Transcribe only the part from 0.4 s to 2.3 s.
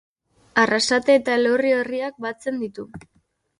Arrasate eta Elorrio herriak